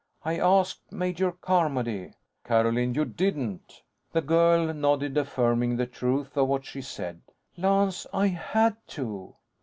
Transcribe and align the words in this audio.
I 0.25 0.39
asked 0.39 0.91
Major 0.91 1.31
Carmody." 1.31 2.13
"Carolyn! 2.43 2.95
You 2.95 3.05
didn't?" 3.05 3.83
The 4.11 4.21
girl 4.21 4.73
nodded, 4.73 5.15
affirming 5.15 5.77
the 5.77 5.85
truth 5.85 6.35
of 6.35 6.47
what 6.47 6.65
she 6.65 6.81
said. 6.81 7.21
"Lance, 7.55 8.07
I 8.11 8.25
had 8.29 8.77
to. 8.97 9.35